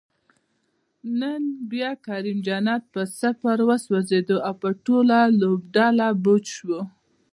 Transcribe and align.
نن 1.19 1.43
بیا 1.71 1.91
کریم 2.05 2.37
جنت 2.47 2.83
په 2.93 3.01
صفر 3.19 3.57
وسوځید، 3.69 4.29
او 4.47 4.53
په 4.61 4.69
ټوله 4.85 5.17
لوبډله 5.39 6.07
بوج 6.23 6.43
شو 6.57 6.79